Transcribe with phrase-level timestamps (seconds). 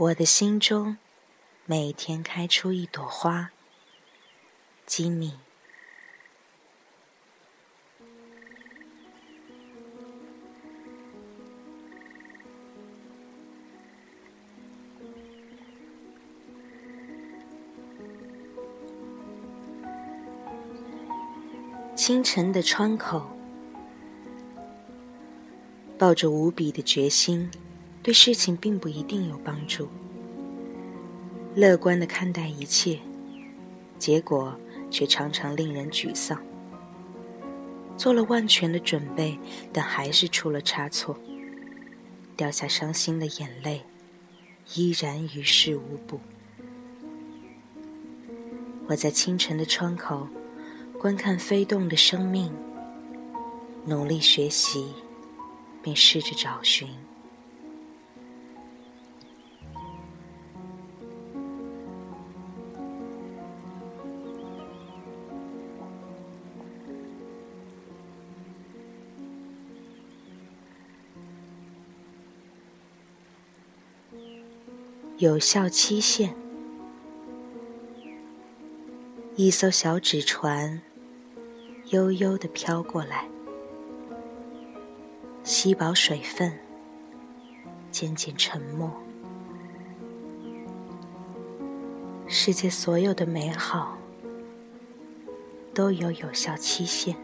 [0.00, 0.96] 我的心中
[1.66, 3.50] 每天开出一朵花，
[4.86, 5.34] 吉米。
[21.96, 23.28] 清晨的窗口，
[25.98, 27.50] 抱着无比的决心。
[28.08, 29.86] 对事情并不一定有帮助。
[31.54, 32.98] 乐观的看待一切，
[33.98, 34.58] 结果
[34.90, 36.42] 却常常令人沮丧。
[37.98, 39.38] 做了万全的准备，
[39.74, 41.18] 但还是出了差错，
[42.34, 43.82] 掉下伤心的眼泪，
[44.74, 46.18] 依然于事无补。
[48.86, 50.26] 我在清晨的窗口，
[50.98, 52.50] 观看飞动的生命，
[53.84, 54.94] 努力学习，
[55.82, 56.88] 并试着找寻。
[75.18, 76.32] 有效期限。
[79.34, 80.80] 一艘小纸船
[81.86, 83.28] 悠悠地飘过来，
[85.42, 86.56] 吸饱水分，
[87.90, 88.88] 渐渐沉没。
[92.28, 93.98] 世界所有的美好
[95.74, 97.16] 都有有效期限。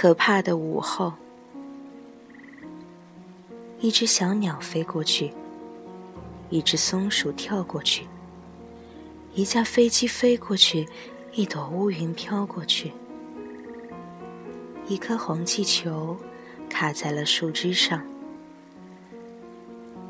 [0.00, 1.12] 可怕的午后，
[3.80, 5.30] 一只小鸟飞过去，
[6.48, 8.06] 一只松鼠跳过去，
[9.34, 10.88] 一架飞机飞过去，
[11.34, 12.90] 一朵乌云飘过去，
[14.86, 16.16] 一颗红气球
[16.70, 18.02] 卡在了树枝上，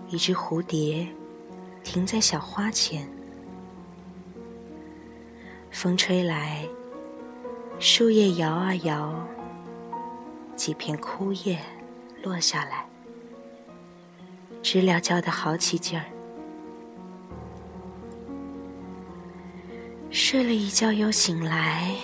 [0.08, 1.04] 一只蝴蝶
[1.82, 3.08] 停在小花前，
[5.72, 6.64] 风吹来，
[7.80, 9.26] 树叶摇啊摇。
[10.60, 11.58] 几片枯叶
[12.22, 12.84] 落下来，
[14.62, 16.04] 知了叫得好起劲儿。
[20.10, 21.94] 睡了一觉又醒来，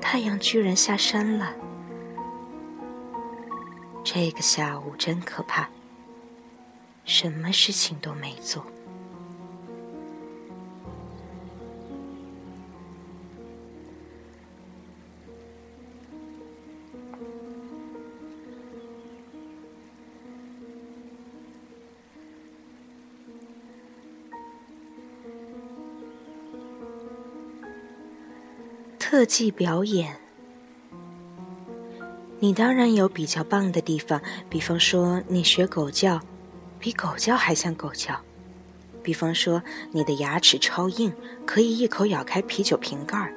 [0.00, 1.52] 太阳居然下山了。
[4.02, 5.68] 这个下午真可怕，
[7.04, 8.64] 什么事情都没做。
[29.12, 30.16] 特技表演，
[32.40, 34.18] 你当然有比较棒的地方，
[34.48, 36.18] 比方说你学狗叫，
[36.78, 38.14] 比狗叫还像狗叫；
[39.02, 41.12] 比方说你的牙齿超硬，
[41.44, 43.34] 可以一口咬开啤酒瓶盖儿。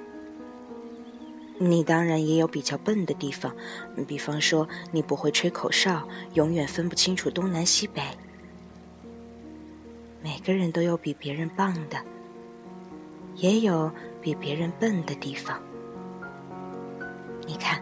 [1.57, 3.53] 你当然也有比较笨的地方，
[4.07, 8.01] 比方说你不会吹口哨，永远分不清楚东南西北。
[10.23, 11.97] 每个人都有比别人棒的，
[13.35, 13.91] 也有。
[14.25, 15.61] 比别人笨的地方，
[17.45, 17.79] 你看，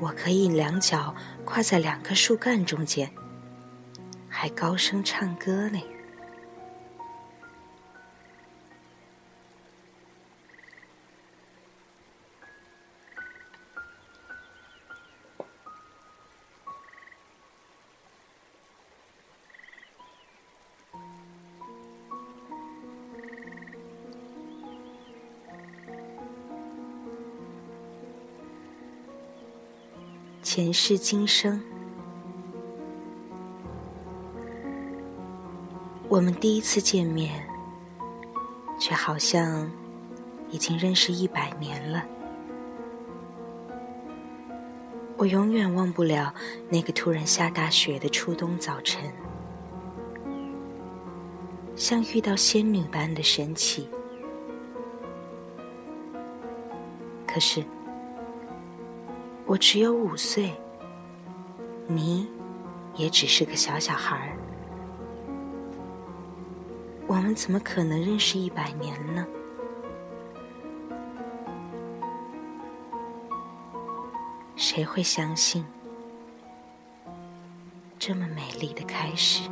[0.00, 3.08] 我可以两脚跨在两棵树干中间，
[4.28, 5.80] 还高声唱歌呢。
[30.50, 31.60] 前世今生，
[36.08, 37.46] 我们第一次见面，
[38.80, 39.70] 却好像
[40.48, 42.02] 已经认识一百年了。
[45.18, 46.34] 我永远忘不了
[46.70, 49.12] 那个突然下大雪的初冬早晨，
[51.76, 53.86] 像遇到仙女般的神奇。
[57.26, 57.62] 可是。
[59.48, 60.52] 我只有五岁，
[61.86, 62.28] 你
[62.94, 64.36] 也只是个小小孩儿，
[67.06, 69.26] 我们怎么可能认识一百年呢？
[74.54, 75.64] 谁会相信
[77.98, 79.48] 这么美丽的开始。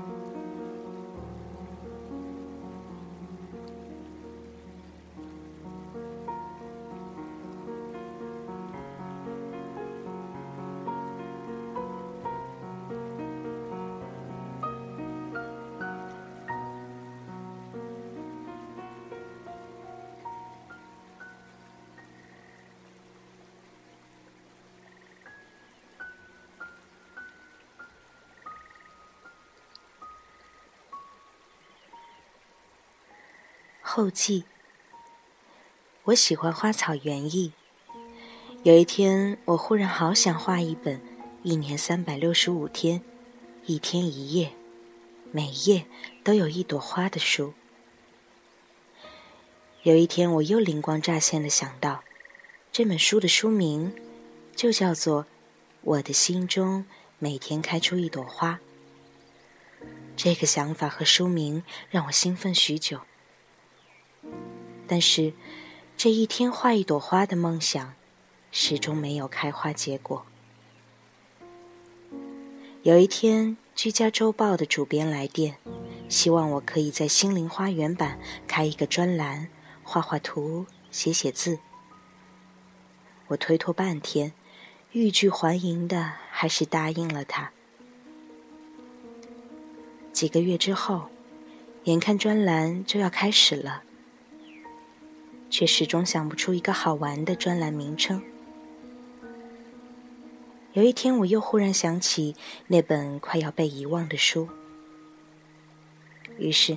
[33.96, 34.44] 后记。
[36.04, 37.54] 我喜欢花草园艺。
[38.62, 41.00] 有一天，我忽然好想画一本
[41.42, 43.00] 一年三百六十五天，
[43.64, 44.52] 一天一页，
[45.32, 45.86] 每页
[46.22, 47.54] 都有一朵花的书。
[49.84, 52.04] 有一天，我又灵光乍现的想到，
[52.70, 53.94] 这本书的书名
[54.54, 55.24] 就叫做
[55.80, 56.84] 《我的心中
[57.18, 58.60] 每天开出一朵花》。
[60.14, 63.00] 这个想法和书名让我兴奋许久。
[64.86, 65.32] 但是，
[65.96, 67.94] 这一天画一朵花的梦想，
[68.52, 70.24] 始终没有开花结果。
[72.82, 75.56] 有一天，《居家周报》的主编来电，
[76.08, 79.48] 希望我可以在心灵花园版开一个专栏，
[79.82, 81.58] 画画图，写写字。
[83.26, 84.32] 我推脱半天，
[84.92, 87.50] 欲拒还迎的，还是答应了他。
[90.12, 91.10] 几个月之后，
[91.84, 93.82] 眼看专栏就要开始了。
[95.50, 98.22] 却始终想不出一个好玩的专栏名称。
[100.72, 104.48] 有一天，我又忽然想起那本快要被遗忘的书，
[106.38, 106.76] 于是，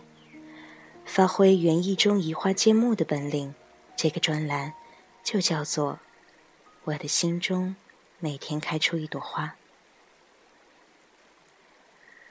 [1.03, 3.53] 发挥园艺中移花接木的本领，
[3.97, 4.73] 这个专栏
[5.21, 5.99] 就叫做
[6.85, 7.75] “我的心中
[8.19, 9.55] 每天开出一朵花”。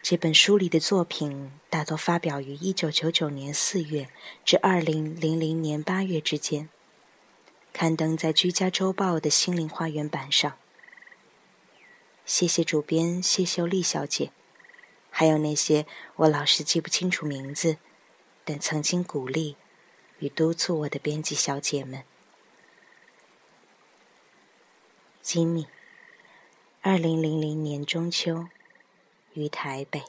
[0.00, 4.08] 这本书里的作品大多发表于一九九九年四月
[4.44, 6.70] 至二零零零年八月之间，
[7.72, 10.56] 刊登在《居家周报》的心灵花园版上。
[12.24, 14.30] 谢谢主编谢秀丽小姐，
[15.10, 15.84] 还有那些
[16.16, 17.76] 我老是记不清楚名字，
[18.44, 19.56] 但曾经鼓励
[20.20, 22.04] 与督促我的编辑小姐们。
[25.20, 25.66] 吉米，
[26.80, 28.48] 二零零零年中秋。
[29.38, 30.02] 于台北。